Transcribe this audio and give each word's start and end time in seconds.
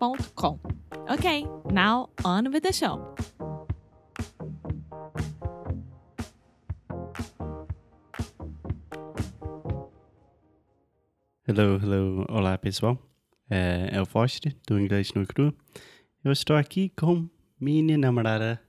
inglesnocru.com. 0.00 0.60
Okay, 1.10 1.46
now 1.70 2.08
on 2.24 2.50
with 2.52 2.62
the 2.62 2.72
show. 2.72 3.14
Hello, 11.46 11.78
hello, 11.78 12.24
olá 12.28 12.56
pessoal. 12.58 12.98
É, 13.50 13.90
é 13.92 14.00
o 14.00 14.06
Foster, 14.06 14.54
do 14.66 14.78
Inglês 14.78 15.12
no 15.14 15.26
Cru. 15.26 15.52
Eu 16.22 16.32
estou 16.32 16.56
aqui 16.56 16.92
com 16.96 17.28
minha 17.60 17.98
namorada. 17.98 18.60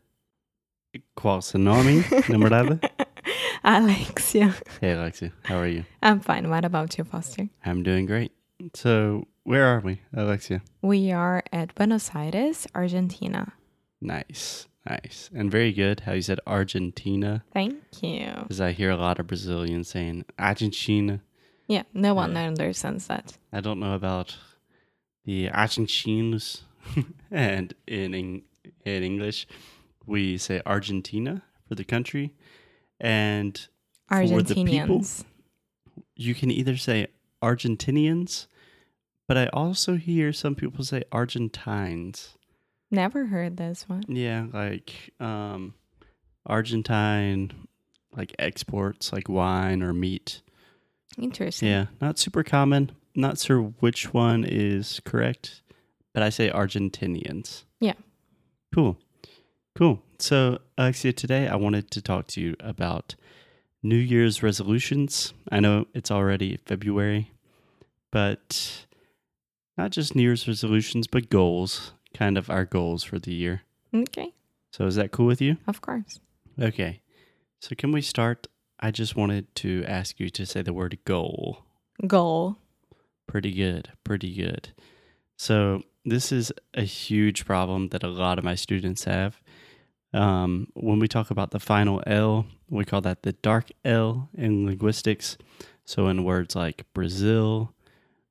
Qual 1.14 1.42
seu 1.42 1.60
nome, 1.60 2.04
namorada? 2.28 2.80
Alexia. 3.64 4.50
Hey 4.82 4.94
Alexia, 4.94 5.32
how 5.48 5.60
are 5.60 5.72
you? 5.72 5.86
I'm 6.04 6.20
fine. 6.20 6.50
What 6.50 6.66
about 6.66 6.98
you, 6.98 7.06
Foster? 7.06 7.48
I'm 7.64 7.84
doing 7.84 8.08
great. 8.08 8.32
So, 8.74 9.28
where 9.44 9.66
are 9.66 9.80
we, 9.80 10.02
Alexia? 10.14 10.62
We 10.82 11.12
are 11.12 11.44
at 11.52 11.74
Buenos 11.76 12.12
Aires, 12.16 12.68
Argentina. 12.76 13.54
Nice, 14.02 14.68
nice. 14.90 15.30
And 15.34 15.52
very 15.52 15.72
good 15.72 16.02
how 16.02 16.14
you 16.14 16.22
said 16.22 16.40
Argentina, 16.48 17.44
Thank 17.54 17.76
you. 18.02 18.30
because 18.44 18.62
I 18.62 18.72
hear 18.72 18.90
a 18.92 18.98
lot 18.98 19.20
of 19.20 19.28
Brazilians 19.28 19.90
saying 19.90 20.26
Argentina. 20.40 21.22
Yeah, 21.68 21.84
no 21.94 22.14
one 22.14 22.34
Yeah. 22.34 22.48
understands 22.48 23.08
that. 23.08 23.38
I 23.54 23.62
don't 23.62 23.80
know 23.80 23.94
about 23.94 24.38
the 25.26 25.50
Argentinos. 25.50 26.62
and 27.32 27.74
in, 27.88 28.14
in 28.14 28.42
in 28.86 29.04
English, 29.04 29.48
we 30.08 30.38
say 30.40 30.62
Argentina 30.66 31.44
for 31.68 31.76
the 31.76 31.84
country, 31.84 32.34
and 33.00 33.68
For 34.10 34.26
the 34.42 34.56
people? 34.56 35.00
Argentinians. 35.00 35.24
you 36.16 36.34
can 36.34 36.50
either 36.50 36.76
say 36.78 37.08
Argentinians, 37.44 38.48
but 39.32 39.38
I 39.38 39.48
also 39.54 39.96
hear 39.96 40.34
some 40.34 40.56
people 40.56 40.84
say 40.84 41.04
Argentines. 41.10 42.36
Never 42.92 43.28
heard 43.28 43.56
this 43.56 43.88
one. 43.88 44.04
Yeah, 44.10 44.48
like 44.52 45.14
um, 45.22 45.74
Argentine, 46.46 47.54
like 48.14 48.36
exports, 48.38 49.14
like 49.14 49.30
wine 49.30 49.82
or 49.84 49.94
meat. 49.94 50.42
Interesting. 51.18 51.70
Yeah, 51.70 51.86
not 52.02 52.20
super 52.20 52.44
common. 52.44 52.92
Not 53.16 53.40
sure 53.40 53.62
which 53.80 54.14
one 54.14 54.44
is 54.44 55.00
correct, 55.06 55.62
but 56.14 56.24
I 56.24 56.30
say 56.30 56.50
Argentinians. 56.50 57.64
Yeah. 57.80 57.94
Cool. 58.76 58.98
Cool. 59.78 60.04
So, 60.20 60.60
Alexia, 60.78 61.14
today 61.14 61.48
I 61.48 61.56
wanted 61.56 61.90
to 61.92 62.02
talk 62.02 62.28
to 62.28 62.42
you 62.42 62.58
about 62.60 63.16
New 63.82 63.96
Year's 63.96 64.44
resolutions. 64.44 65.34
I 65.50 65.62
know 65.62 65.86
it's 65.94 66.12
already 66.12 66.60
February, 66.66 67.32
but 68.12 68.88
not 69.82 69.90
just 69.92 70.16
New 70.16 70.22
Year's 70.22 70.48
resolutions, 70.48 71.08
but 71.08 71.32
goals, 71.32 71.94
kind 72.14 72.38
of 72.38 72.52
our 72.52 72.66
goals 72.66 73.04
for 73.04 73.18
the 73.18 73.34
year. 73.34 73.64
Okay, 73.94 74.32
So, 74.72 74.86
is 74.86 74.96
that 74.96 75.12
cool 75.12 75.26
with 75.26 75.42
you? 75.42 75.58
of 75.66 75.82
course. 75.82 76.20
Okay. 76.60 77.02
So, 77.60 77.74
can 77.76 77.92
we 77.92 78.02
start? 78.02 78.46
I 78.80 78.92
just 78.92 79.16
wanted 79.16 79.54
to 79.56 79.84
ask 79.88 80.20
you 80.20 80.30
to 80.30 80.46
say 80.46 80.62
the 80.62 80.72
word 80.74 80.98
goal. 81.04 81.66
Goal. 82.06 82.58
Pretty 83.28 83.52
good. 83.52 83.90
Pretty 84.04 84.32
good. 84.36 84.70
So, 85.36 85.82
this 86.06 86.32
is 86.32 86.52
a 86.76 86.84
huge 86.84 87.44
problem 87.46 87.90
that 87.90 88.04
a 88.04 88.08
lot 88.08 88.38
of 88.38 88.44
my 88.44 88.56
students 88.56 89.06
have. 89.06 89.42
Um, 90.14 90.68
when 90.76 91.00
we 91.00 91.08
talk 91.08 91.32
about 91.32 91.50
the 91.52 91.60
final 91.60 92.04
L, 92.06 92.46
we 92.70 92.86
call 92.86 93.02
that 93.02 93.24
the 93.24 93.34
dark 93.34 93.72
L 93.84 94.30
in 94.36 94.68
linguistics. 94.68 95.38
So, 95.86 96.08
in 96.08 96.24
words 96.24 96.56
like 96.56 96.86
Brazil, 96.94 97.74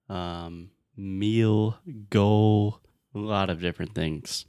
um, 0.09 0.71
meal, 1.01 1.79
goal, 2.11 2.81
a 3.15 3.19
lot 3.19 3.51
of 3.51 3.61
different 3.61 3.95
things. 3.95 4.45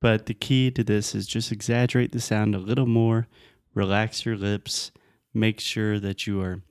But 0.00 0.26
the 0.26 0.34
key 0.34 0.70
to 0.72 0.84
this 0.84 1.14
is 1.14 1.26
just 1.26 1.52
exaggerate 1.52 2.12
the 2.12 2.20
sound 2.20 2.54
a 2.54 2.58
little 2.58 2.86
more, 2.86 3.28
relax 3.74 4.26
your 4.26 4.36
lips, 4.36 4.90
make 5.32 5.60
sure 5.60 5.98
that 5.98 6.26
you 6.26 6.40
are 6.42 6.62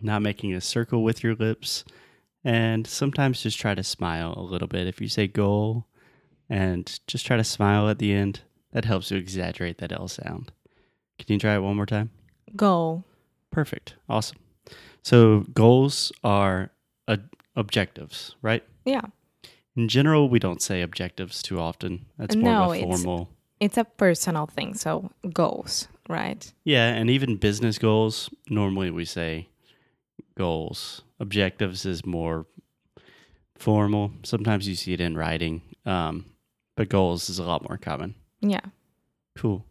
not 0.00 0.22
making 0.22 0.54
a 0.54 0.60
circle 0.60 1.02
with 1.02 1.22
your 1.22 1.34
lips 1.34 1.84
and 2.44 2.86
sometimes 2.86 3.42
just 3.42 3.58
try 3.58 3.74
to 3.74 3.84
smile 3.84 4.34
a 4.36 4.42
little 4.42 4.68
bit. 4.68 4.86
If 4.86 5.00
you 5.00 5.08
say 5.08 5.26
goal 5.26 5.86
and 6.48 7.00
just 7.06 7.26
try 7.26 7.36
to 7.36 7.44
smile 7.44 7.88
at 7.88 7.98
the 7.98 8.12
end, 8.12 8.40
that 8.72 8.84
helps 8.84 9.10
you 9.10 9.16
exaggerate 9.16 9.78
that 9.78 9.92
L 9.92 10.08
sound. 10.08 10.52
Can 11.18 11.34
you 11.34 11.38
try 11.38 11.54
it 11.54 11.60
one 11.60 11.76
more 11.76 11.86
time? 11.86 12.10
Goal. 12.56 13.04
Perfect. 13.50 13.94
Awesome. 14.08 14.38
So, 15.02 15.40
goals 15.52 16.10
are 16.24 16.71
objectives, 17.56 18.34
right? 18.42 18.62
Yeah, 18.84 19.02
In 19.76 19.88
general, 19.88 20.28
we 20.28 20.38
don't 20.38 20.60
say 20.60 20.82
objectives 20.82 21.42
too 21.42 21.58
often. 21.58 22.04
That's 22.18 22.36
more 22.36 22.44
No, 22.52 22.62
of 22.64 22.70
a 22.72 22.74
it's- 22.76 23.02
formal. 23.02 23.30
it's 23.60 23.78
a 23.78 23.84
personal 23.84 24.46
thing. 24.46 24.74
So 24.74 25.10
goals, 25.32 25.88
right? 26.08 26.52
Yeah, 26.64 26.88
and 26.88 27.08
even 27.08 27.36
business 27.36 27.78
goals, 27.78 28.28
normally 28.50 28.90
we 28.90 29.04
say 29.06 29.48
goals. 30.36 31.02
Objectives 31.20 31.86
is 31.86 32.04
more 32.04 32.46
formal. 33.56 34.12
Sometimes 34.24 34.68
you 34.68 34.74
see 34.74 34.92
it 34.92 35.00
in 35.00 35.16
writing, 35.16 35.62
um, 35.86 36.26
but 36.76 36.88
goals 36.88 37.30
is 37.30 37.38
a 37.38 37.44
lot 37.44 37.66
more 37.68 37.78
common. 37.78 38.14
Yeah. 38.40 38.66
Cool. 39.36 39.64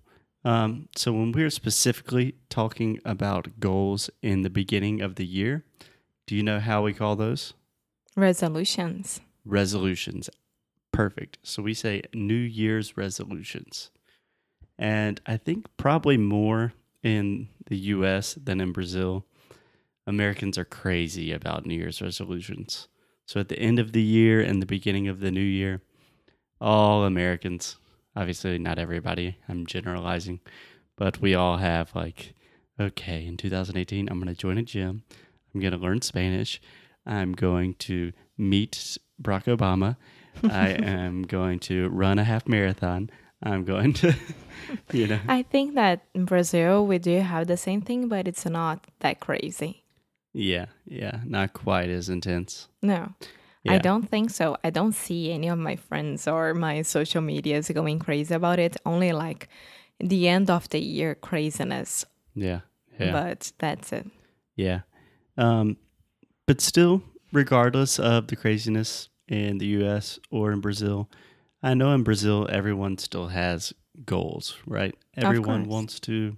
Um, 0.43 0.87
so 0.95 1.11
when 1.13 1.31
we're 1.31 1.49
specifically 1.51 2.35
talking 2.49 2.99
about 3.05 3.59
goals 3.59 4.09
in 4.23 4.41
the 4.41 4.49
beginning 4.49 5.01
of 5.01 5.15
the 5.15 5.25
year, 5.25 5.63
do 6.25 6.35
you 6.35 6.41
know 6.41 6.59
how 6.59 6.81
we 6.83 6.93
call 6.93 7.15
those? 7.15 7.53
Resolutions. 8.21 9.19
resolutions. 9.45 10.29
Perfect. 10.91 11.39
So 11.41 11.63
we 11.63 11.73
say 11.73 12.03
New 12.13 12.33
Year's 12.33 12.95
resolutions. 12.95 13.91
And 14.77 15.19
I 15.25 15.37
think 15.37 15.65
probably 15.77 16.17
more 16.17 16.73
in 17.01 17.47
the 17.67 17.77
US 17.77 18.33
than 18.35 18.61
in 18.61 18.71
Brazil, 18.71 19.25
Americans 20.05 20.57
are 20.57 20.65
crazy 20.65 21.31
about 21.31 21.65
New 21.65 21.75
Year's 21.75 22.01
resolutions. 22.01 22.87
So 23.25 23.39
at 23.39 23.49
the 23.49 23.59
end 23.59 23.79
of 23.79 23.91
the 23.93 24.01
year 24.01 24.41
and 24.41 24.61
the 24.61 24.65
beginning 24.65 25.07
of 25.07 25.19
the 25.19 25.31
new 25.31 25.39
year, 25.39 25.81
all 26.59 27.05
Americans, 27.05 27.77
obviously 28.15 28.57
not 28.57 28.77
everybody, 28.77 29.37
I'm 29.47 29.65
generalizing, 29.65 30.41
but 30.97 31.21
we 31.21 31.33
all 31.33 31.57
have 31.57 31.95
like, 31.95 32.33
okay, 32.79 33.25
in 33.25 33.37
2018, 33.37 34.09
I'm 34.09 34.19
going 34.19 34.27
to 34.33 34.39
join 34.39 34.57
a 34.57 34.63
gym. 34.63 35.03
I'm 35.53 35.61
going 35.61 35.71
to 35.73 35.77
learn 35.77 36.01
Spanish. 36.01 36.61
I'm 37.05 37.33
going 37.33 37.75
to 37.75 38.11
meet 38.37 38.97
Barack 39.21 39.45
Obama. 39.45 39.97
I 40.49 40.69
am 40.69 41.23
going 41.23 41.59
to 41.59 41.89
run 41.89 42.19
a 42.19 42.23
half 42.23 42.47
marathon. 42.47 43.09
I'm 43.43 43.65
going 43.65 43.93
to, 43.93 44.15
you 44.91 45.07
know. 45.07 45.19
I 45.27 45.41
think 45.43 45.75
that 45.75 46.05
in 46.13 46.25
Brazil 46.25 46.85
we 46.85 46.99
do 46.99 47.19
have 47.19 47.47
the 47.47 47.57
same 47.57 47.81
thing, 47.81 48.07
but 48.07 48.27
it's 48.27 48.45
not 48.45 48.85
that 48.99 49.19
crazy. 49.19 49.83
Yeah, 50.33 50.67
yeah, 50.85 51.19
not 51.25 51.53
quite 51.53 51.89
as 51.89 52.07
intense. 52.07 52.67
No. 52.81 53.13
Yeah. 53.63 53.73
I 53.73 53.77
don't 53.79 54.07
think 54.09 54.29
so. 54.31 54.57
I 54.63 54.69
don't 54.69 54.93
see 54.93 55.31
any 55.31 55.47
of 55.49 55.57
my 55.59 55.75
friends 55.75 56.27
or 56.27 56.53
my 56.53 56.81
social 56.83 57.21
medias 57.21 57.69
going 57.69 57.99
crazy 57.99 58.33
about 58.33 58.57
it. 58.57 58.77
Only 58.85 59.11
like 59.11 59.49
the 59.99 60.27
end 60.27 60.49
of 60.49 60.69
the 60.69 60.79
year 60.79 61.13
craziness. 61.15 62.05
Yeah, 62.33 62.61
yeah, 62.99 63.11
But 63.11 63.51
that's 63.59 63.91
it. 63.91 64.07
yeah. 64.55 64.81
Um, 65.37 65.77
but 66.51 66.59
still, 66.59 67.01
regardless 67.31 67.97
of 67.97 68.27
the 68.27 68.35
craziness 68.35 69.07
in 69.29 69.57
the 69.57 69.67
U.S. 69.67 70.19
or 70.29 70.51
in 70.51 70.59
Brazil, 70.59 71.09
I 71.63 71.75
know 71.75 71.93
in 71.93 72.03
Brazil 72.03 72.45
everyone 72.51 72.97
still 72.97 73.27
has 73.27 73.71
goals, 74.05 74.57
right? 74.67 74.93
Everyone 75.15 75.69
wants 75.69 76.01
to 76.01 76.35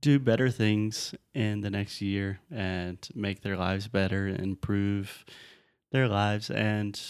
do 0.00 0.18
better 0.18 0.50
things 0.50 1.14
in 1.32 1.60
the 1.60 1.70
next 1.70 2.00
year 2.02 2.40
and 2.50 2.98
make 3.14 3.42
their 3.42 3.56
lives 3.56 3.86
better, 3.86 4.26
and 4.26 4.40
improve 4.40 5.24
their 5.92 6.08
lives 6.08 6.50
and 6.50 7.00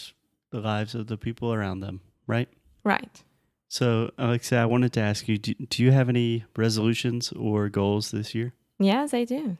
the 0.51 0.59
lives 0.59 0.93
of 0.93 1.07
the 1.07 1.17
people 1.17 1.51
around 1.51 1.79
them, 1.79 2.01
right? 2.27 2.49
Right. 2.83 3.23
So, 3.67 4.11
Alexia, 4.19 4.61
I 4.61 4.65
wanted 4.65 4.93
to 4.93 4.99
ask 4.99 5.27
you 5.27 5.39
do, 5.39 5.55
do 5.55 5.81
you 5.81 5.91
have 5.91 6.07
any 6.07 6.45
resolutions 6.55 7.31
or 7.31 7.67
goals 7.69 8.11
this 8.11 8.35
year? 8.35 8.53
Yes, 8.77 9.11
I 9.11 9.23
do. 9.23 9.57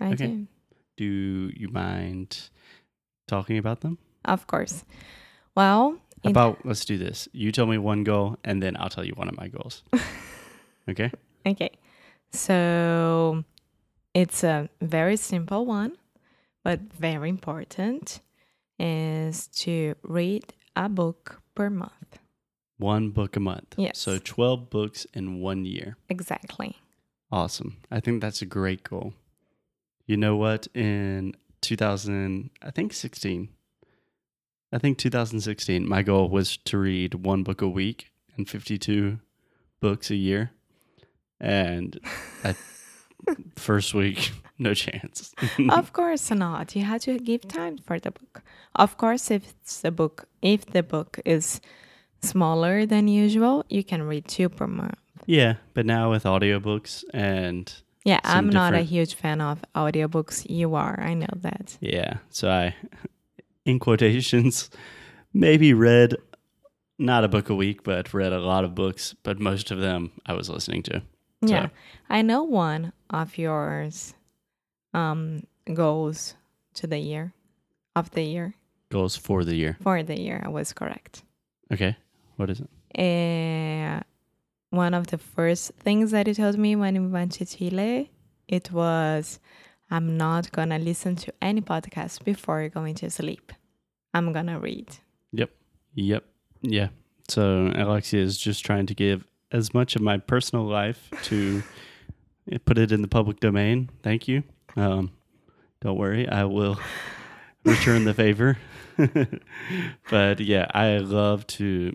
I 0.00 0.12
Okay. 0.12 0.26
do. 0.28 0.46
Do 0.98 1.50
you 1.54 1.68
mind 1.68 2.50
talking 3.28 3.56
about 3.56 3.82
them? 3.82 3.98
Of 4.24 4.48
course. 4.48 4.84
Well, 5.54 5.96
about 6.24 6.66
let's 6.66 6.84
do 6.84 6.98
this. 6.98 7.28
You 7.32 7.52
tell 7.52 7.66
me 7.66 7.78
one 7.78 8.02
goal 8.02 8.36
and 8.42 8.60
then 8.60 8.76
I'll 8.76 8.88
tell 8.88 9.04
you 9.04 9.12
one 9.12 9.28
of 9.28 9.36
my 9.36 9.46
goals. 9.46 9.84
okay? 10.90 11.12
Okay. 11.46 11.70
So 12.32 13.44
it's 14.12 14.42
a 14.42 14.68
very 14.80 15.16
simple 15.16 15.64
one, 15.66 15.96
but 16.64 16.80
very 16.80 17.28
important 17.28 18.20
is 18.80 19.46
to 19.48 19.94
read 20.02 20.52
a 20.74 20.88
book 20.88 21.40
per 21.54 21.70
month. 21.70 22.18
One 22.78 23.10
book 23.10 23.36
a 23.36 23.40
month. 23.40 23.74
Yes. 23.76 23.98
So 23.98 24.18
12 24.18 24.68
books 24.68 25.06
in 25.14 25.40
one 25.40 25.64
year. 25.64 25.96
Exactly. 26.08 26.76
Awesome. 27.30 27.76
I 27.88 28.00
think 28.00 28.20
that's 28.20 28.42
a 28.42 28.46
great 28.46 28.82
goal. 28.82 29.14
You 30.08 30.16
know 30.16 30.36
what? 30.36 30.66
In 30.74 31.34
2000, 31.60 32.48
I 32.62 32.70
think 32.70 32.94
16, 32.94 33.50
I 34.72 34.78
think 34.78 34.96
2016, 34.96 35.86
my 35.86 36.02
goal 36.02 36.30
was 36.30 36.56
to 36.56 36.78
read 36.78 37.12
one 37.14 37.42
book 37.42 37.60
a 37.60 37.68
week 37.68 38.10
and 38.34 38.48
52 38.48 39.18
books 39.80 40.10
a 40.10 40.16
year. 40.16 40.50
And 41.38 42.00
I, 42.42 42.54
first 43.56 43.92
week, 43.92 44.32
no 44.58 44.72
chance. 44.72 45.34
of 45.68 45.92
course 45.92 46.30
not. 46.30 46.74
You 46.74 46.84
have 46.84 47.02
to 47.02 47.18
give 47.18 47.46
time 47.46 47.76
for 47.76 48.00
the 48.00 48.10
book. 48.10 48.42
Of 48.74 48.96
course, 48.96 49.30
if 49.30 49.54
the 49.82 49.90
book, 49.90 50.26
if 50.40 50.64
the 50.64 50.82
book 50.82 51.20
is 51.26 51.60
smaller 52.22 52.86
than 52.86 53.08
usual, 53.08 53.62
you 53.68 53.84
can 53.84 54.02
read 54.04 54.26
two 54.26 54.48
per 54.48 54.66
month. 54.66 54.98
yeah. 55.26 55.56
But 55.74 55.84
now 55.84 56.10
with 56.10 56.24
audiobooks 56.24 57.04
and 57.12 57.70
Yeah, 58.08 58.20
I'm 58.24 58.48
not 58.50 58.74
a 58.74 58.82
huge 58.94 59.14
fan 59.14 59.40
of 59.40 59.56
audiobooks. 59.74 60.46
You 60.48 60.74
are, 60.74 60.98
I 61.10 61.14
know 61.14 61.34
that. 61.36 61.76
Yeah. 61.80 62.18
So 62.30 62.48
I, 62.50 62.74
in 63.64 63.78
quotations, 63.78 64.70
maybe 65.32 65.74
read 65.74 66.14
not 66.98 67.24
a 67.24 67.28
book 67.28 67.50
a 67.50 67.54
week, 67.54 67.82
but 67.82 68.12
read 68.14 68.32
a 68.32 68.40
lot 68.40 68.64
of 68.64 68.74
books, 68.74 69.14
but 69.22 69.38
most 69.40 69.70
of 69.70 69.78
them 69.80 70.10
I 70.26 70.32
was 70.32 70.48
listening 70.48 70.82
to. 70.84 71.00
So- 71.46 71.54
Yeah. 71.54 71.68
I 72.10 72.22
know 72.22 72.42
one 72.44 72.92
of 73.10 73.38
yours 73.38 74.14
um 74.94 75.42
goals 75.74 76.34
to 76.74 76.86
the 76.86 76.98
year 76.98 77.32
of 77.94 78.10
the 78.10 78.22
year 78.22 78.54
Goals 78.90 79.16
for 79.16 79.44
the 79.44 79.54
year. 79.54 79.76
for 79.82 80.02
the 80.02 80.18
year. 80.18 80.42
I 80.46 80.48
was 80.48 80.72
correct. 80.72 81.22
Okay. 81.72 81.94
What 82.36 82.48
is 82.50 82.60
it? 82.60 82.70
Uh, 82.98 84.00
one 84.70 84.94
of 84.94 85.08
the 85.08 85.18
first 85.18 85.72
things 85.78 86.10
that 86.10 86.26
he 86.26 86.34
told 86.34 86.58
me 86.58 86.76
when 86.76 87.00
we 87.02 87.08
went 87.08 87.32
to 87.32 87.46
Chile, 87.46 88.10
it 88.46 88.70
was, 88.72 89.40
I'm 89.90 90.16
not 90.16 90.52
gonna 90.52 90.78
listen 90.78 91.16
to 91.16 91.32
any 91.40 91.60
podcast 91.60 92.24
before 92.24 92.68
going 92.68 92.94
to 92.96 93.10
sleep. 93.10 93.52
I'm 94.14 94.32
gonna 94.32 94.58
read. 94.58 94.96
Yep. 95.32 95.50
Yep. 95.94 96.24
Yeah. 96.62 96.88
So 97.28 97.72
Alexia 97.74 98.22
is 98.22 98.38
just 98.38 98.64
trying 98.64 98.86
to 98.86 98.94
give 98.94 99.24
as 99.52 99.72
much 99.72 99.96
of 99.96 100.02
my 100.02 100.18
personal 100.18 100.64
life 100.64 101.08
to 101.24 101.62
put 102.64 102.78
it 102.78 102.92
in 102.92 103.02
the 103.02 103.08
public 103.08 103.40
domain. 103.40 103.90
Thank 104.02 104.28
you. 104.28 104.42
Um, 104.76 105.12
don't 105.80 105.98
worry, 105.98 106.28
I 106.28 106.44
will 106.44 106.78
return 107.64 108.04
the 108.04 108.14
favor. 108.14 108.58
but 110.10 110.40
yeah, 110.40 110.66
I 110.72 110.98
love 110.98 111.46
to 111.46 111.94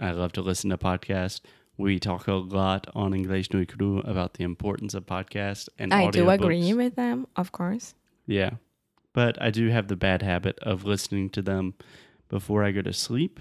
I 0.00 0.12
love 0.12 0.32
to 0.32 0.42
listen 0.42 0.70
to 0.70 0.78
podcasts. 0.78 1.40
We 1.78 2.00
talk 2.00 2.26
a 2.26 2.32
lot 2.34 2.88
on 2.94 3.12
Inglês 3.12 3.54
no 3.54 3.64
Cru 3.64 4.00
about 4.00 4.34
the 4.34 4.44
importance 4.44 4.94
of 4.94 5.06
podcasts 5.06 5.68
and 5.78 5.94
I 5.94 6.10
do 6.10 6.28
agree 6.28 6.74
with 6.74 6.96
them, 6.96 7.28
of 7.36 7.52
course. 7.52 7.94
Yeah. 8.26 8.50
But 9.12 9.40
I 9.40 9.50
do 9.50 9.68
have 9.68 9.86
the 9.86 9.96
bad 9.96 10.22
habit 10.22 10.58
of 10.60 10.84
listening 10.84 11.30
to 11.30 11.42
them 11.42 11.74
before 12.28 12.64
I 12.64 12.72
go 12.72 12.82
to 12.82 12.92
sleep 12.92 13.38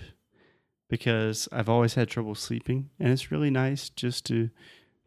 because 0.87 1.49
I've 1.51 1.67
always 1.67 1.95
had 1.95 2.09
trouble 2.09 2.35
sleeping. 2.35 2.89
And 2.99 3.11
it's 3.11 3.31
really 3.31 3.49
nice 3.49 3.89
just 3.89 4.25
to, 4.27 4.49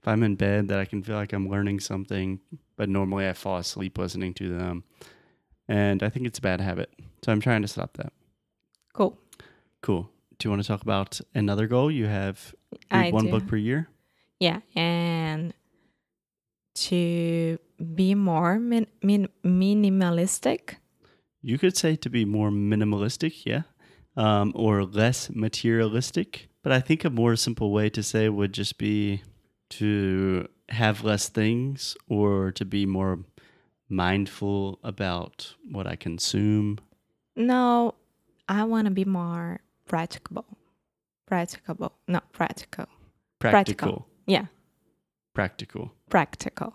if 0.00 0.08
I'm 0.08 0.22
in 0.22 0.34
bed, 0.34 0.68
that 0.68 0.78
I 0.78 0.84
can 0.84 1.02
feel 1.02 1.16
like 1.16 1.32
I'm 1.32 1.48
learning 1.48 1.80
something. 1.80 2.40
But 2.76 2.88
normally 2.88 3.28
I 3.28 3.32
fall 3.32 3.58
asleep 3.58 3.96
listening 3.96 4.34
to 4.34 4.56
them. 4.56 4.84
And 5.68 6.02
I 6.02 6.08
think 6.08 6.26
it's 6.26 6.38
a 6.38 6.42
bad 6.42 6.60
habit. 6.60 6.90
So 7.24 7.32
I'm 7.32 7.40
trying 7.40 7.62
to 7.62 7.68
stop 7.68 7.96
that. 7.96 8.12
Cool. 8.92 9.18
Cool. 9.82 10.10
Do 10.38 10.46
you 10.46 10.50
want 10.50 10.62
to 10.62 10.68
talk 10.68 10.82
about 10.82 11.20
another 11.34 11.66
goal? 11.66 11.90
You 11.90 12.06
have 12.06 12.54
read 12.90 13.06
I 13.06 13.10
one 13.10 13.26
do. 13.26 13.30
book 13.30 13.46
per 13.46 13.56
year? 13.56 13.88
Yeah, 14.38 14.60
and 14.74 15.52
to 16.74 17.58
be 17.94 18.14
more 18.14 18.58
min- 18.58 18.86
min- 19.02 19.28
minimalistic. 19.44 20.76
You 21.42 21.58
could 21.58 21.76
say 21.76 21.96
to 21.96 22.10
be 22.10 22.24
more 22.24 22.50
minimalistic, 22.50 23.44
yeah, 23.44 23.62
um, 24.16 24.52
or 24.54 24.84
less 24.84 25.30
materialistic. 25.30 26.48
But 26.62 26.72
I 26.72 26.80
think 26.80 27.04
a 27.04 27.10
more 27.10 27.36
simple 27.36 27.72
way 27.72 27.88
to 27.90 28.02
say 28.02 28.28
would 28.28 28.52
just 28.52 28.78
be 28.78 29.22
to 29.70 30.48
have 30.68 31.04
less 31.04 31.28
things 31.28 31.96
or 32.08 32.52
to 32.52 32.64
be 32.64 32.86
more 32.86 33.20
mindful 33.88 34.78
about 34.84 35.54
what 35.70 35.86
I 35.86 35.96
consume. 35.96 36.78
No, 37.34 37.94
I 38.48 38.64
want 38.64 38.86
to 38.86 38.90
be 38.90 39.04
more 39.04 39.60
practicable. 39.86 40.46
Practicable. 41.30 41.92
Not 42.08 42.32
practical. 42.32 42.86
Practical. 43.38 44.08
Yeah, 44.26 44.46
Practical. 45.32 45.92
practical. 46.10 46.74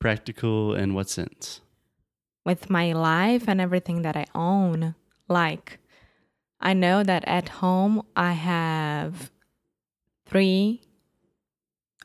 Practical 0.00 0.74
in 0.74 0.94
what 0.94 1.10
sense? 1.10 1.60
With 2.46 2.70
my 2.70 2.92
life 2.94 3.46
and 3.46 3.60
everything 3.60 4.00
that 4.00 4.16
I 4.16 4.24
own, 4.34 4.94
like 5.28 5.78
I 6.60 6.72
know 6.72 7.02
that 7.02 7.24
at 7.28 7.48
home 7.60 8.02
I 8.16 8.32
have 8.32 9.30
three 10.24 10.80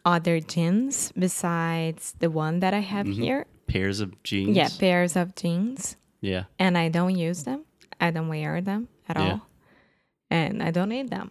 other 0.04 0.42
jeans 0.42 1.14
besides 1.18 2.14
the 2.20 2.30
one 2.30 2.60
that 2.60 2.74
I 2.74 2.80
have 2.82 3.08
Mhm. 3.08 3.16
here. 3.16 3.46
Pairs 3.68 4.02
of 4.02 4.22
jeans. 4.22 4.56
Yeah, 4.58 4.68
pairs 4.78 5.16
of 5.16 5.34
jeans. 5.36 5.96
Yeah. 6.22 6.46
and 6.60 6.76
I 6.78 6.90
don't 6.90 7.16
use 7.16 7.44
them. 7.44 7.66
I 8.02 8.10
don't 8.12 8.28
wear 8.28 8.60
them 8.60 8.88
at 9.08 9.16
Yeah. 9.18 9.32
all. 9.32 9.42
And 10.32 10.62
I 10.64 10.72
don't 10.72 10.90
need 10.90 11.10
them. 11.10 11.30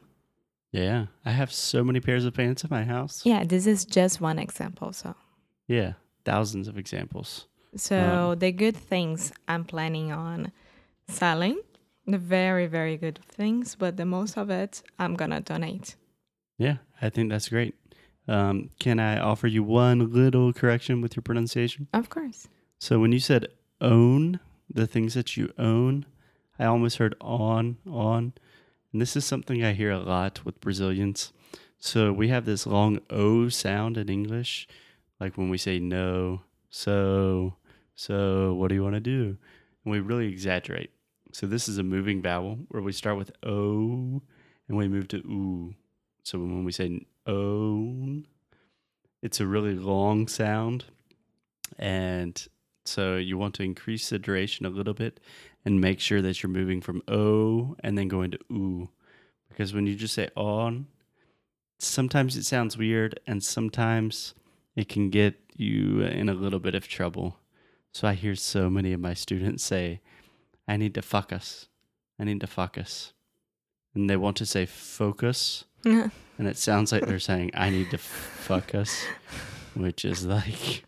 Yeah. 0.75 1.07
I 1.25 1.31
have 1.31 1.53
so 1.53 1.85
many 1.85 2.01
pairs 2.01 2.25
of 2.25 2.35
pants 2.35 2.65
in 2.65 2.69
my 2.71 2.83
house. 2.83 3.23
Yeah, 3.25 3.45
this 3.45 3.65
is 3.67 3.85
just 3.85 4.21
one 4.21 4.41
example. 4.41 4.93
So 4.93 5.15
Yeah. 5.69 5.93
Thousands 6.25 6.69
of 6.69 6.77
examples. 6.79 7.47
so 7.77 8.35
the 8.35 8.51
good 8.53 8.77
things 8.77 9.33
I'm 9.47 9.65
planning 9.65 10.11
on 10.13 10.53
selling, 11.09 11.59
the 12.07 12.19
very, 12.19 12.67
very 12.67 12.97
good 12.97 13.19
things, 13.29 13.77
but 13.77 13.97
the 13.97 14.05
most 14.05 14.37
of 14.37 14.51
it 14.51 14.83
I'm 14.99 15.15
gonna 15.15 15.41
donate. 15.41 15.97
Yeah, 16.59 16.77
I 17.01 17.09
think 17.11 17.31
that's 17.31 17.49
great. 17.49 17.75
Um, 18.27 18.71
can 18.81 18.99
I 18.99 19.19
offer 19.19 19.47
you 19.47 19.63
one 19.63 20.13
little 20.13 20.53
correction 20.53 21.01
with 21.01 21.15
your 21.15 21.23
pronunciation? 21.23 21.89
Of 21.93 22.09
course. 22.09 22.49
So 22.79 22.99
when 22.99 23.13
you 23.13 23.21
said 23.21 23.47
own, 23.81 24.41
the 24.73 24.87
things 24.87 25.15
that 25.15 25.37
you 25.37 25.53
own, 25.59 26.07
I 26.59 26.65
almost 26.65 26.97
heard 26.99 27.15
on, 27.21 27.77
on. 27.87 28.33
And 28.95 29.03
this 29.03 29.17
is 29.17 29.25
something 29.25 29.65
I 29.65 29.73
hear 29.73 29.91
a 29.91 29.99
lot 29.99 30.45
with 30.45 30.61
Brazilians. 30.61 31.33
So 31.81 32.13
we 32.13 32.29
have 32.29 32.45
this 32.45 32.65
long 32.65 33.01
O 33.11 33.49
sound 33.49 33.99
in 33.99 34.09
English, 34.09 34.69
like 35.19 35.37
when 35.37 35.51
we 35.51 35.59
say 35.59 35.81
no, 35.81 36.43
so, 36.71 37.57
so, 37.97 38.55
what 38.55 38.69
do 38.69 38.77
you 38.77 38.85
want 38.85 38.95
to 38.95 39.01
do? 39.01 39.37
And 39.85 39.91
we 39.91 39.99
really 39.99 40.29
exaggerate. 40.29 40.91
So 41.33 41.49
this 41.49 41.69
is 41.69 41.77
a 41.79 41.83
moving 41.83 42.23
vowel 42.23 42.61
where 42.69 42.83
we 42.83 42.93
start 42.93 43.19
with 43.19 43.33
O 43.43 44.23
and 44.69 44.77
we 44.79 44.87
move 44.87 45.09
to 45.09 45.17
oo. 45.17 45.75
So 46.23 46.39
when 46.39 46.63
we 46.63 46.71
say 46.71 47.05
own, 47.27 48.29
it's 49.23 49.41
a 49.41 49.47
really 49.47 49.75
long 49.75 50.29
sound. 50.29 50.85
And 51.81 52.47
so 52.85 53.17
you 53.17 53.39
want 53.39 53.55
to 53.55 53.65
increase 53.65 54.11
the 54.11 54.21
duration 54.21 54.67
a 54.67 54.71
little 54.71 54.95
bit 54.95 55.19
and 55.65 55.81
make 55.81 56.01
sure 56.01 56.21
that 56.23 56.43
you're 56.43 56.51
moving 56.51 56.81
from 56.81 57.03
O 57.09 57.77
and 57.81 57.97
then 57.97 58.09
going 58.09 58.31
to 58.33 58.39
oo. 58.53 58.89
Because 59.49 59.73
when 59.73 59.87
you 59.87 59.95
just 59.95 60.15
say 60.15 60.29
on, 60.37 60.87
sometimes 61.79 62.37
it 62.37 62.45
sounds 62.45 62.77
weird 62.77 63.19
and 63.27 63.43
sometimes 63.43 64.35
it 64.77 64.89
can 64.89 65.11
get 65.11 65.41
you 65.57 66.03
in 66.03 66.29
a 66.29 66.35
little 66.35 66.59
bit 66.59 66.75
of 66.75 66.89
trouble. 66.89 67.39
So 67.93 68.09
I 68.09 68.15
hear 68.15 68.35
so 68.35 68.69
many 68.69 68.93
of 68.93 69.01
my 69.01 69.15
students 69.15 69.63
say, 69.63 70.01
I 70.67 70.77
need 70.77 70.95
to 70.95 71.03
focus. 71.03 71.69
I 72.19 72.25
need 72.25 72.41
to 72.41 72.47
focus. 72.47 73.13
And 73.95 74.11
they 74.11 74.17
want 74.17 74.37
to 74.39 74.47
say 74.47 74.67
focus 74.67 75.65
and 76.39 76.49
it 76.49 76.57
sounds 76.57 76.93
like 76.93 77.07
they're 77.07 77.19
saying, 77.19 77.51
"I 77.55 77.71
need 77.71 77.91
to 77.91 77.99
fuck 77.99 78.75
us," 78.75 79.05
which 79.75 80.05
is 80.05 80.25
like. 80.25 80.85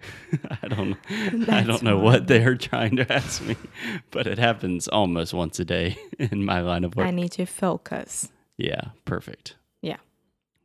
I 0.62 0.68
don't 0.68 0.96
I 1.48 1.62
don't 1.62 1.82
know 1.82 1.98
what 1.98 2.26
they're 2.26 2.56
trying 2.56 2.96
to 2.96 3.12
ask 3.12 3.42
me, 3.42 3.56
but 4.10 4.26
it 4.26 4.38
happens 4.38 4.88
almost 4.88 5.34
once 5.34 5.58
a 5.60 5.64
day 5.64 5.98
in 6.18 6.44
my 6.44 6.60
line 6.60 6.84
of 6.84 6.96
work. 6.96 7.06
I 7.06 7.10
need 7.10 7.32
to 7.32 7.46
focus 7.46 8.28
yeah, 8.58 8.90
perfect. 9.04 9.54
Yeah. 9.80 9.98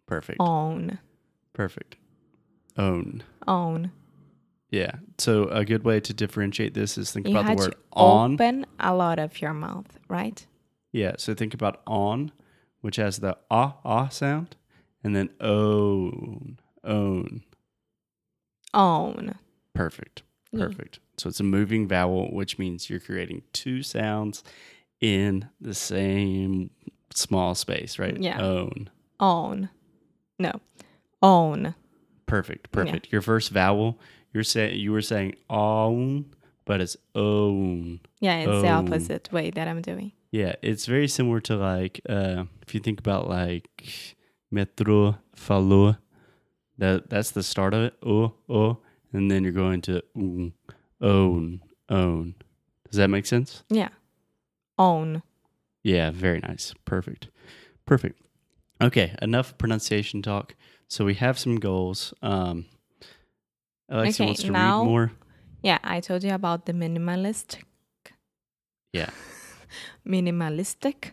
Perfect. 0.08 0.40
Own. 0.42 0.98
Perfect. 1.54 1.96
Own. 2.76 3.24
Own. 3.48 3.92
Yeah. 4.72 4.94
So 5.20 5.48
a 5.50 5.64
good 5.64 5.84
way 5.84 6.00
to 6.00 6.14
differentiate 6.14 6.74
this 6.74 6.98
is 6.98 7.12
think 7.12 7.28
You 7.28 7.38
about 7.38 7.52
the 7.52 7.56
word 7.56 7.76
on. 7.94 8.34
open 8.34 8.66
a 8.80 8.96
lot 8.96 9.20
of 9.20 9.40
your 9.40 9.54
mouth, 9.54 10.00
right? 10.10 10.46
Yeah. 10.92 11.14
So 11.20 11.36
think 11.36 11.54
about 11.54 11.82
on, 11.86 12.32
which 12.82 12.96
has 12.96 13.20
the 13.20 13.38
ah 13.52 13.78
ah 13.86 14.10
sound, 14.10 14.56
and 15.04 15.16
then 15.16 15.30
own 15.40 16.58
own. 16.84 17.44
Own. 18.74 19.36
Perfect. 19.74 20.24
Yeah. 20.52 20.66
Perfect. 20.68 21.00
So 21.18 21.30
it's 21.30 21.40
a 21.40 21.44
moving 21.44 21.88
vowel, 21.88 22.34
which 22.34 22.58
means 22.58 22.90
you're 22.90 23.00
creating 23.00 23.44
two 23.54 23.84
sounds 23.84 24.44
in 25.02 25.50
the 25.60 25.74
same 25.74 26.70
small 27.14 27.56
space, 27.56 28.00
right? 28.00 28.18
Yeah. 28.18 28.42
Own. 28.42 28.90
Own. 29.20 29.70
No. 30.40 30.60
Own. 31.22 31.76
Perfect. 32.26 32.72
Perfect. 32.72 33.12
Your 33.12 33.22
first 33.22 33.52
vowel, 33.52 34.00
you're 34.34 34.44
saying 34.44 34.80
you 34.80 34.92
were 34.92 35.02
saying 35.02 35.36
own, 35.50 36.26
but 36.66 36.82
it's 36.82 36.98
own. 37.14 38.00
Yeah, 38.20 38.38
it's 38.40 38.62
the 38.62 38.70
opposite 38.70 39.32
way 39.32 39.52
that 39.52 39.68
I'm 39.68 39.82
doing. 39.82 40.12
Yeah, 40.32 40.56
it's 40.64 40.88
very 40.88 41.08
similar 41.08 41.40
to 41.42 41.56
like 41.56 42.02
uh, 42.10 42.46
if 42.66 42.74
you 42.74 42.80
think 42.80 43.00
about 43.00 43.30
like 43.30 44.16
metro 44.50 45.18
falou, 45.36 45.98
that 46.78 47.10
that's 47.10 47.32
the 47.32 47.44
start 47.44 47.74
of 47.74 47.84
it. 47.84 47.94
Oh 48.06 48.34
oh, 48.50 48.78
and 49.12 49.30
then 49.30 49.44
you're 49.44 49.52
going 49.54 49.82
to 49.82 50.02
own 50.16 50.54
own 51.02 51.62
own. 51.90 52.36
Does 52.90 52.98
that 52.98 53.10
make 53.10 53.26
sense? 53.26 53.64
Yeah. 53.70 53.90
Own. 54.78 55.24
Yeah, 55.84 56.12
very 56.12 56.40
nice. 56.40 56.74
Perfect. 56.86 57.28
Perfect. 57.86 58.20
Okay, 58.82 59.16
enough 59.22 59.58
pronunciation 59.58 60.22
talk. 60.22 60.56
So 60.88 61.06
we 61.06 61.16
have 61.16 61.38
some 61.40 61.58
goals. 61.60 62.14
Um, 62.22 62.66
Alexia 63.90 64.24
Okay, 64.24 64.30
wants 64.30 64.42
to 64.44 64.52
now- 64.52 64.80
read 64.82 64.86
more. 64.90 65.12
Yeah, 65.62 65.80
I 65.84 66.00
told 66.02 66.24
you 66.24 66.34
about 66.34 66.66
the 66.66 66.74
minimalist. 66.74 67.58
Yeah. 68.92 69.10
Minimalistic. 70.08 71.12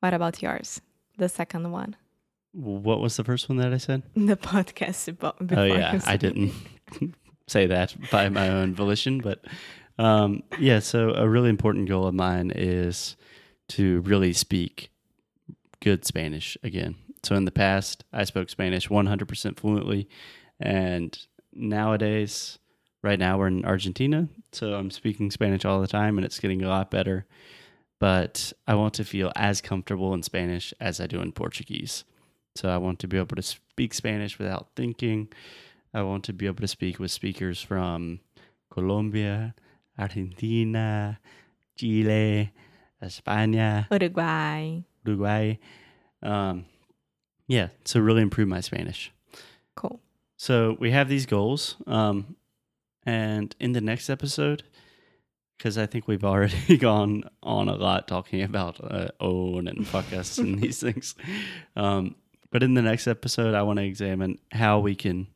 What 0.00 0.14
about 0.14 0.40
yours? 0.42 0.80
The 1.16 1.28
second 1.28 1.72
one. 1.72 1.96
What 2.58 3.00
was 3.00 3.16
the 3.16 3.22
first 3.22 3.48
one 3.48 3.58
that 3.58 3.72
I 3.72 3.76
said? 3.76 4.02
The 4.16 4.36
podcast 4.36 5.06
about 5.06 5.36
Oh 5.56 5.62
yeah, 5.64 6.00
I 6.06 6.16
didn't 6.16 6.52
say 7.46 7.66
that 7.66 7.94
by 8.10 8.28
my 8.28 8.48
own 8.48 8.74
volition, 8.74 9.20
but 9.20 9.44
um, 9.96 10.42
yeah. 10.58 10.80
So 10.80 11.14
a 11.14 11.28
really 11.28 11.50
important 11.50 11.88
goal 11.88 12.06
of 12.08 12.14
mine 12.14 12.50
is 12.52 13.16
to 13.68 14.00
really 14.00 14.32
speak 14.32 14.90
good 15.80 16.04
Spanish 16.04 16.56
again. 16.64 16.96
So 17.22 17.36
in 17.36 17.44
the 17.44 17.52
past, 17.52 18.04
I 18.12 18.24
spoke 18.24 18.50
Spanish 18.50 18.88
100% 18.88 19.58
fluently, 19.58 20.08
and 20.58 21.16
nowadays, 21.52 22.58
right 23.02 23.18
now 23.18 23.38
we're 23.38 23.48
in 23.48 23.64
Argentina, 23.64 24.28
so 24.52 24.74
I'm 24.74 24.90
speaking 24.90 25.30
Spanish 25.30 25.64
all 25.64 25.80
the 25.80 25.86
time, 25.86 26.18
and 26.18 26.24
it's 26.24 26.40
getting 26.40 26.62
a 26.62 26.68
lot 26.68 26.90
better. 26.90 27.26
But 28.00 28.52
I 28.66 28.74
want 28.74 28.94
to 28.94 29.04
feel 29.04 29.32
as 29.36 29.60
comfortable 29.60 30.14
in 30.14 30.22
Spanish 30.22 30.72
as 30.80 31.00
I 31.00 31.06
do 31.06 31.20
in 31.20 31.32
Portuguese. 31.32 32.04
So 32.58 32.68
I 32.68 32.76
want 32.76 32.98
to 32.98 33.06
be 33.06 33.16
able 33.16 33.36
to 33.36 33.42
speak 33.42 33.94
Spanish 33.94 34.36
without 34.36 34.70
thinking. 34.74 35.28
I 35.94 36.02
want 36.02 36.24
to 36.24 36.32
be 36.32 36.46
able 36.46 36.60
to 36.62 36.66
speak 36.66 36.98
with 36.98 37.12
speakers 37.12 37.62
from 37.62 38.18
Colombia, 38.68 39.54
Argentina, 39.96 41.20
Chile, 41.76 42.52
España, 43.00 43.86
Uruguay. 43.92 44.80
Uruguay. 45.06 45.54
Um, 46.20 46.64
yeah, 47.46 47.68
to 47.84 48.02
really 48.02 48.22
improve 48.22 48.48
my 48.48 48.60
Spanish. 48.60 49.12
Cool. 49.76 50.00
So 50.36 50.76
we 50.80 50.90
have 50.90 51.08
these 51.08 51.26
goals. 51.26 51.76
Um, 51.86 52.34
and 53.06 53.54
in 53.60 53.70
the 53.70 53.80
next 53.80 54.10
episode, 54.10 54.64
because 55.56 55.78
I 55.78 55.86
think 55.86 56.08
we've 56.08 56.24
already 56.24 56.76
gone 56.88 57.22
on 57.40 57.68
a 57.68 57.76
lot 57.76 58.08
talking 58.08 58.42
about 58.42 58.80
uh, 58.82 59.10
own 59.20 59.68
and 59.68 59.86
fuck 59.86 60.12
us 60.12 60.38
and 60.38 60.60
these 60.60 60.80
things. 60.86 61.14
Um, 61.76 62.16
but 62.50 62.62
in 62.62 62.74
the 62.74 62.82
next 62.82 63.06
episode, 63.06 63.54
I 63.54 63.62
want 63.62 63.78
to 63.78 63.84
examine 63.84 64.38
how 64.52 64.78
we 64.80 64.94
can 64.94 65.26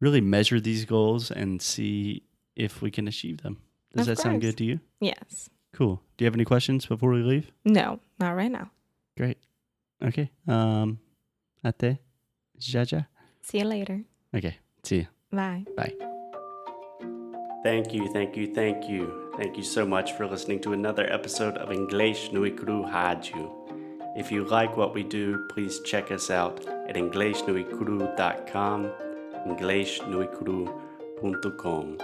really 0.00 0.20
measure 0.20 0.60
these 0.60 0.84
goals 0.84 1.30
and 1.30 1.60
see 1.60 2.22
if 2.54 2.82
we 2.82 2.90
can 2.90 3.08
achieve 3.08 3.42
them. 3.42 3.58
Does 3.94 4.08
Of 4.08 4.16
that 4.16 4.22
sound 4.22 4.40
good 4.42 4.56
to 4.58 4.64
you? 4.64 4.80
Yes. 5.00 5.50
Cool. 5.72 6.00
Do 6.16 6.24
you 6.24 6.26
have 6.26 6.34
any 6.34 6.44
questions 6.44 6.86
before 6.86 7.10
we 7.10 7.22
leave? 7.22 7.50
No, 7.64 8.00
not 8.18 8.30
right 8.36 8.50
now. 8.50 8.70
Great. 9.16 9.38
Okay. 10.02 10.30
Um, 10.46 10.98
ate. 11.64 11.98
Jaja. 12.58 13.06
See 13.42 13.58
you 13.58 13.64
later. 13.64 14.02
Okay. 14.34 14.58
See 14.82 14.96
you. 14.96 15.06
Bye. 15.30 15.64
Bye. 15.76 15.92
Thank 17.62 17.92
you, 17.92 18.06
thank 18.12 18.36
you, 18.36 18.54
thank 18.54 18.88
you. 18.88 19.32
Thank 19.36 19.56
you 19.56 19.64
so 19.64 19.84
much 19.84 20.12
for 20.12 20.26
listening 20.26 20.60
to 20.60 20.72
another 20.72 21.12
episode 21.12 21.56
of 21.58 21.70
Inglês 21.70 22.32
no 22.32 22.48
Cru 22.50 22.84
Rádio. 22.84 23.65
If 24.16 24.32
you 24.32 24.44
like 24.44 24.76
what 24.76 24.94
we 24.94 25.02
do, 25.02 25.46
please 25.48 25.80
check 25.80 26.10
us 26.10 26.30
out 26.30 26.66
at 26.88 26.96
InglesNoCru.com, 26.96 28.90
InglesNoCru.com. 29.46 31.98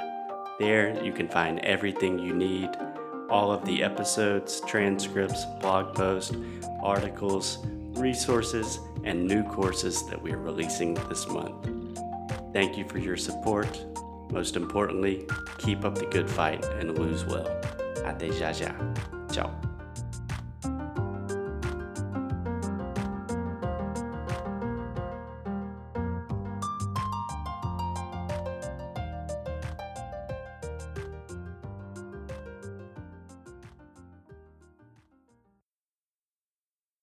There 0.58 1.04
you 1.04 1.12
can 1.12 1.28
find 1.28 1.58
everything 1.60 2.18
you 2.18 2.34
need 2.34 2.70
all 3.32 3.50
of 3.50 3.64
the 3.64 3.82
episodes, 3.82 4.60
transcripts, 4.66 5.46
blog 5.60 5.94
posts, 5.94 6.36
articles, 6.82 7.58
resources, 7.94 8.78
and 9.04 9.26
new 9.26 9.42
courses 9.44 10.06
that 10.08 10.20
we 10.20 10.32
are 10.32 10.38
releasing 10.38 10.92
this 11.08 11.26
month. 11.26 11.66
Thank 12.52 12.76
you 12.76 12.86
for 12.86 12.98
your 12.98 13.16
support. 13.16 13.84
Most 14.30 14.54
importantly, 14.54 15.26
keep 15.56 15.84
up 15.84 15.94
the 15.94 16.06
good 16.06 16.30
fight 16.30 16.64
and 16.78 16.98
lose 16.98 17.24
well. 17.24 17.48
Ate 18.04 18.30
já 18.32 18.52
já. 18.52 18.74
Ciao. 19.32 19.71